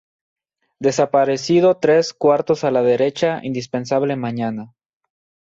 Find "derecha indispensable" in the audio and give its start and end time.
2.81-4.15